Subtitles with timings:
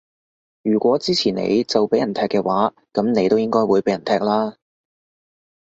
[0.63, 4.55] 如果支持你就畀人踢嘅話，噉你都應該會畀人踢啦